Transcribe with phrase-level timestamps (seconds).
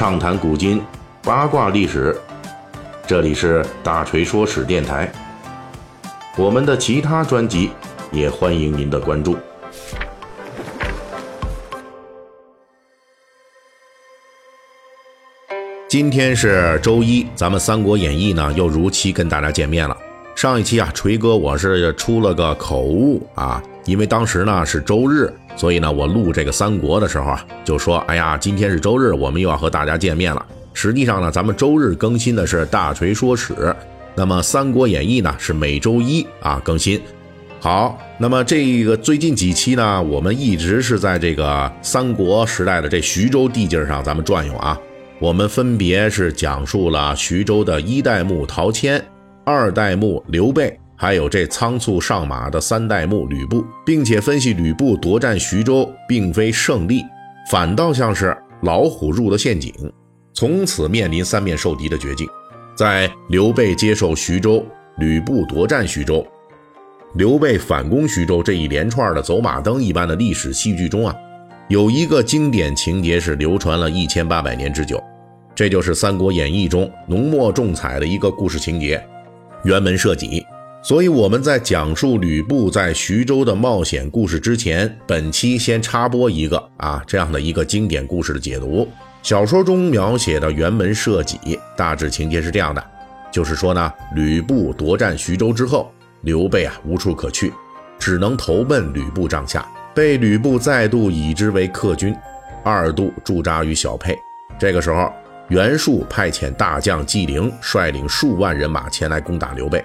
[0.00, 0.82] 畅谈古今，
[1.22, 2.18] 八卦历史。
[3.06, 5.12] 这里是大锤说史电台。
[6.38, 7.70] 我们的其他专辑
[8.10, 9.36] 也欢迎您的关注。
[15.86, 19.94] 今天是周一，咱们《三国演义》呢又如期跟大家见面了。
[20.34, 30.44] 上一期啊，锤哥我是出了个口误啊，因为当时呢是周日，所以呢我录这个三国的时候啊，就说哎呀，今天是周日，我们又要和大家见面了。
[30.72, 33.74] 实际上呢，咱们周日更新的是大锤说史，
[34.14, 37.00] 那么《三国演义》呢是每周一啊更新。
[37.58, 44.78] 好，那么这个最近几期呢，我们一直是在这个三国时代的这徐州地界上咱们转悠啊，
[45.18, 49.04] 我们分别是讲述了徐州的一代目陶谦。
[49.44, 57.02] 二代目刘备，还有这仓促上马的三代目吕布，并且分析吕布夺占徐州并非胜利，
[57.50, 59.72] 反倒像是老虎入了陷阱，
[60.34, 62.28] 从此面临三面受敌的绝境。
[62.76, 64.62] 在刘备接受徐州、
[64.98, 66.22] 吕布夺占徐州、
[67.14, 71.16] 刘备反攻徐州这一连串的走马灯一般的历史戏剧中啊，
[71.70, 75.02] 有一个经典情节是流传了一千八百年之久，
[75.54, 79.02] 这就是《三国演义》中浓墨重彩的一个故事情节。
[79.64, 80.44] 辕门射戟，
[80.82, 88.88] 所以我们在讲述吕布在徐州的冒险故事之前，本期先插播一个啊这样的一个经典故事的解读。
[89.22, 91.38] 小说中描写的辕门射戟
[91.76, 92.82] 大致情节是这样的，
[93.30, 97.52] 就是说呢，吕布夺占徐州之后，刘备啊无处可去，
[97.98, 102.16] 只能投奔吕布帐下，被吕布再度以之为客军，
[102.64, 104.16] 二度驻扎于小沛。
[104.58, 105.12] 这个时候。
[105.50, 109.84] 袁术派遣大将纪灵率领数万人马前来攻打刘备。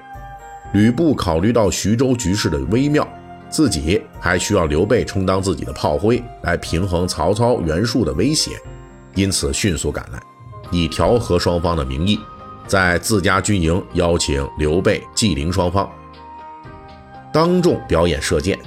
[0.76, 3.08] 吕布考虑到徐州局势的微妙，
[3.50, 8.60] 自己还需要刘备充当自己的炮灰，来平衡曹操、袁术的威胁，
[9.14, 10.22] 因此迅速赶来，
[10.72, 12.20] 以调和双方的名义，
[12.68, 15.90] 在自家军营邀请刘备、纪灵双方
[17.32, 18.60] 当众表演射箭，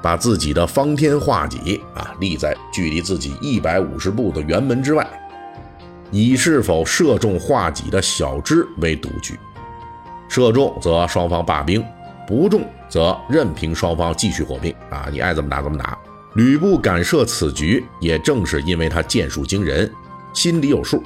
[0.00, 5.04] 把自己的方天画戟啊立在距离自己一百五十步的辕门之外。
[6.12, 9.36] 以是否射中画戟的小枝为赌局，
[10.28, 11.84] 射中则双方罢兵，
[12.26, 14.72] 不中则任凭双方继续火并。
[14.90, 15.98] 啊，你爱怎么打怎么打。
[16.34, 19.90] 吕布敢设此局，也正是因为他箭术惊人，
[20.34, 21.02] 心里有数，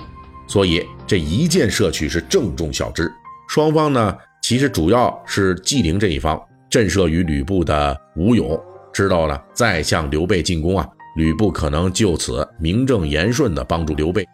[0.49, 3.11] 所以这一箭射去是正中小枝。
[3.49, 8.61] 双方呢，其实主要是纪灵这一方震慑于吕布的武勇，
[8.93, 14.27] 知道了再向刘备进攻啊，吕布可能就此名正言顺地帮助刘备。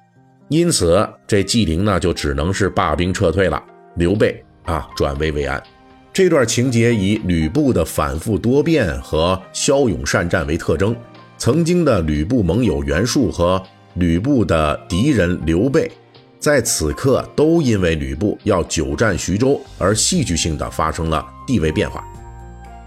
[0.48, 3.62] 因此，这纪灵呢就只能是罢兵撤退了。
[3.96, 5.60] 刘备啊，转危为安。
[6.12, 10.94] 这段情节以吕布的反复多变和骁勇善战为特征。
[11.38, 13.62] 曾经的吕布盟友袁术和
[13.94, 15.90] 吕布的敌人刘备，
[16.38, 22.04] 在此刻都因为吕布要久战徐州而戏剧性的发生了地位变化。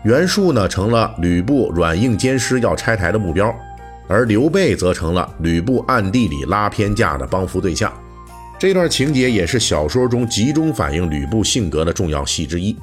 [0.04, 3.54] 袁术呢，成了吕布软硬兼施要拆台的目标。
[4.08, 7.94] 而刘备则成了吕布暗地里拉偏架的帮扶对象，
[8.60, 12.76] 这段情节也是小说中集中反映吕布性格的重要戏之一。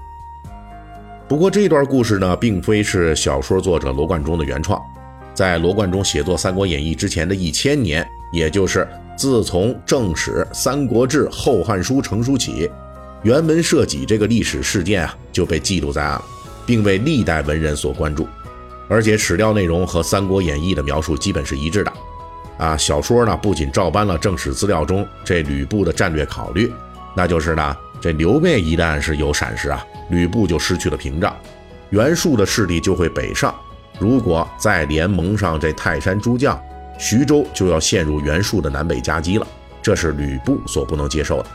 [1.28, 4.80] 不过，这段故事呢，并非是小说作者罗贯中的原创，
[5.34, 8.88] 在罗贯中写作《三国演义》之前的一千年，也就是
[9.18, 12.70] 自从正史《三国志》《后汉书》成书起，
[13.22, 16.24] 辕门射戟这个历史事件啊，就被记录在案了，
[16.64, 18.26] 并为历代文人所关注。
[18.88, 21.92] 而且史料内容和《三国演义》的描述基本是一致的，
[22.58, 26.72] 啊，小说呢不仅照搬了正史资料中这吕布的战略考虑，
[27.14, 31.36] 那就是呢，这刘备一旦是有闪失啊，吕布就失去了屏障，
[31.90, 33.54] 袁术的势力就会北上，
[33.98, 36.58] 如果再联盟上这泰山诸将，
[36.98, 39.46] 徐州就要陷入袁术的南北夹击了，
[39.82, 41.48] 这是吕布所不能接受的。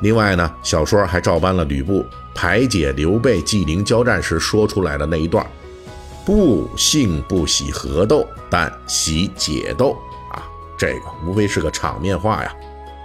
[0.00, 5.44] 另外呢，小说还照搬了吕布排解刘备、纪灵交战时说出来的那一段。
[6.24, 9.96] 不幸不喜合斗，但喜解斗！
[10.78, 12.54] 这个无非是个场面话呀。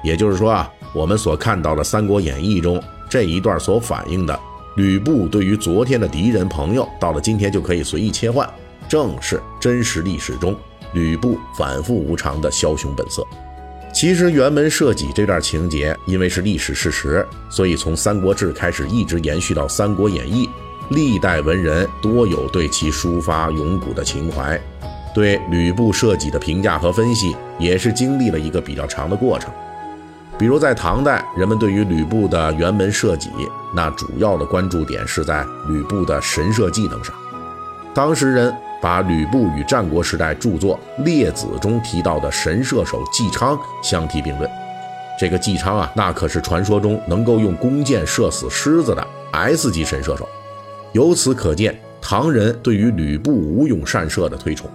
[0.03, 4.39] 也就是说啊，我们所看到的《三国演义》中这一段所反映的
[4.75, 8.47] 吕布对于昨天的敌人朋友，到了今天就可以随意切换，
[8.87, 10.55] 正是真实历史中
[10.93, 13.25] 吕布反复无常的枭雄本色。
[13.93, 20.47] 其实辕门射戟这段情节，因为是历史事实，所以从《三国志》开始一直延续到《三国演义》。
[20.89, 24.59] 历代文人多有对其抒发勇骨的情怀，
[25.13, 29.51] 对吕布射戟的评价和分析也是经历了一个比较长的过程。
[30.37, 33.29] 比如在唐代，人们对于吕布的辕门射戟，
[33.75, 37.13] 那主要的关注点是在吕布的神射技能上。
[37.93, 38.51] 当时人
[38.81, 44.49] 把吕布与战国时代著作《列子》中提到的神射手纪昌相提并论，
[45.19, 50.27] 这个纪昌啊，那可是传说中能够用弓箭射死狮子的 S 级神射手。
[50.93, 54.67] 由此可见，唐人对于吕布武勇善射的推崇。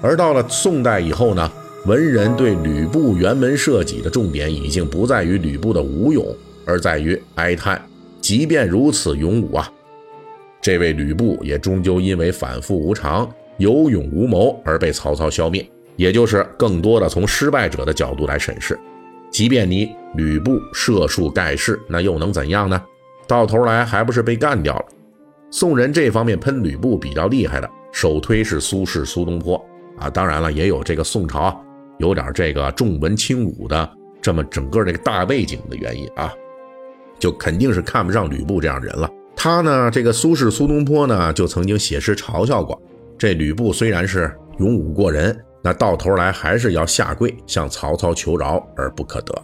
[0.00, 1.50] 而到了宋代以后呢，
[1.86, 6.26] 文人对吕布辕门射戟的重点已经不在于吕布的武勇，
[6.64, 7.80] 而在于哀叹：
[8.20, 9.70] 即便如此勇武啊，
[10.60, 15.66] 这位吕布也终究因为反复无常、有勇无谋而被曹操消灭。
[15.96, 18.78] 也就是更多的从失败者的角度来审视。
[19.30, 22.82] 即便你吕布射术盖世，那又能怎样呢？
[23.26, 24.84] 到头来还不是被干掉了。
[25.50, 29.62] 宋人这方面喷吕布比较厉害的，首推是苏轼、苏东坡
[30.00, 30.10] 啊。
[30.10, 31.62] 当然了，也有这个宋朝，
[31.98, 33.88] 有点这个重文轻武的
[34.20, 36.32] 这么整个这个大背景的原因啊，
[37.18, 39.08] 就肯定是看不上吕布这样人了。
[39.36, 42.80] 他呢，这个苏轼、苏东坡呢，就曾经写诗嘲笑过
[43.16, 45.38] 这吕布，虽然是勇武过人。
[45.62, 49.34] 那到头来还是要下跪向曹操求饶而不可得。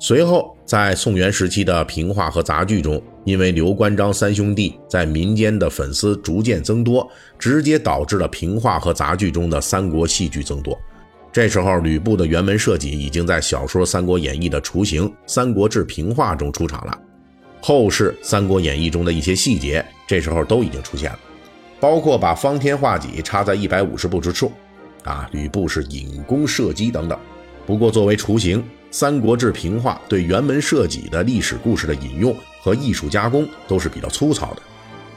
[0.00, 10.78] 随后，在宋元时期的评话和杂剧中，因为刘关张三兄弟在民间的粉丝逐渐增多，直接导致了评话和杂剧中的三国戏剧增多。
[11.32, 16.98] 这时候，吕布的辕门射戟已经在小说《三国演义》的雏形《三国志评话》中出场了。
[17.62, 21.18] 后世《三国演义》中的一些细节，这时候都已经出现了，
[21.80, 24.52] 包括把方天画戟插在一百五十步之处。
[25.04, 27.18] 啊，吕布是引弓射击等等。
[27.66, 34.62] 不过，作为雏形，《三国志评话》对辕门射戟的历史故事的引用和艺术加工都是比较粗糙的，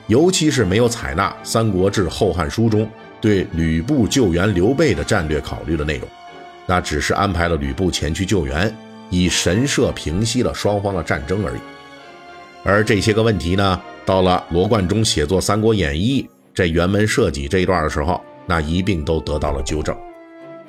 [0.07, 2.89] 尤其是没有采纳《三国志·后汉书》中
[3.19, 6.07] 对吕布救援刘备的战略考虑的内容，
[6.65, 8.75] 那只是安排了吕布前去救援，
[9.09, 11.59] 以神射平息了双方的战争而已。
[12.63, 18.21] 而这些个问题呢，到了罗贯中写作《三国演义》这辕门射戟这一段的时候。
[18.47, 19.95] 那一并都得到了纠正。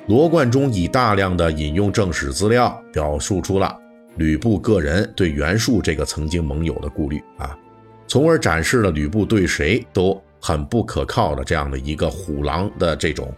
[0.07, 3.73] 罗贯中以大量的引用正史资料，表述出了
[4.17, 7.57] 吕布个人对袁术这个曾经盟友的顾虑啊，
[8.05, 13.33] 从而展示了吕布对谁都很不可靠的这样的一个虎狼的这种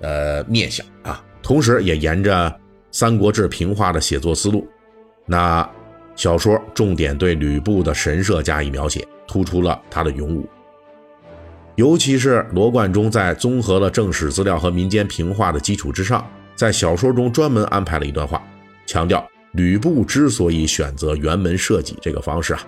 [0.00, 1.24] 呃面相啊。
[1.42, 2.50] 同时，也沿着
[2.90, 4.68] 《三国志平话》的写作思路，
[5.24, 5.66] 那
[6.14, 10.46] 小说重点对吕布的神社加以描写，突出了他的勇武。
[11.80, 16.22] 尤其是罗贯中在综合了正史资料和民间评话的基础之上，
[16.54, 18.42] 在小说中专门安排了一段话，
[18.86, 22.60] 强调吕布之所以选择辕门射戟这个方式啊，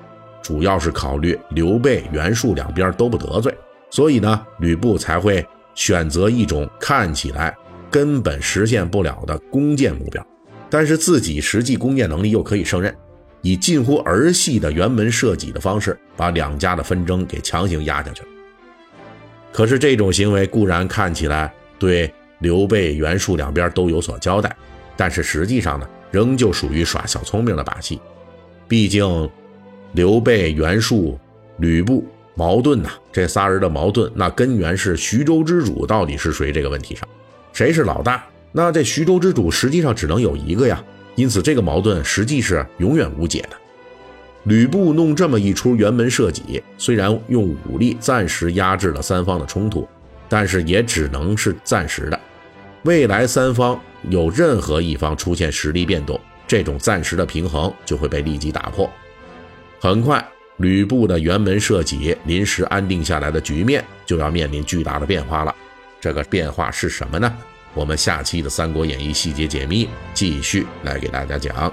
[0.42, 3.54] 主要是考虑刘备、袁术两边都不得罪，
[3.90, 7.54] 所以呢，吕布才会选择一种看起来
[7.90, 10.26] 根本实现不了的弓箭目标，
[10.70, 12.96] 但是自己实际弓箭能力又可以胜任，
[13.42, 18.28] 以近乎儿戏的辕门射戟的方式，把两家的纷争给强行压下去了。
[19.52, 24.54] 可是这种行为固然看起来对刘备、袁术两边都有所交代，
[24.96, 28.00] 但是实际上呢，仍旧属于耍小聪明的把戏。
[28.66, 29.30] 毕竟，
[29.92, 31.18] 刘备、袁术、
[31.58, 32.04] 吕布
[32.34, 37.06] 矛盾呐，这仨人的矛盾，那根源是徐州之主到底是谁这个问题上，
[37.52, 38.24] 谁是老大？
[38.52, 40.82] 那这徐州之主实际上只能有一个呀，
[41.14, 43.56] 因此这个矛盾实际是永远无解的。
[44.44, 49.88] 吕布弄这么一出辕门射戟，虽然用武力暂时压制了三方的冲突，
[50.28, 52.18] 但是也只能是暂时的。
[52.82, 53.80] 未来三方
[54.10, 58.90] 有任何一方出现实力变动，这种暂时的平衡就会被立即打破。
[59.78, 60.24] 很快，
[60.56, 65.54] 吕布的辕门射戟临时安定下来的局面就要面临巨大的变化了。
[66.00, 67.32] 这个变化是什么呢？
[67.74, 71.72] 我们下期的《三国演义》细节解密继续来给大家讲。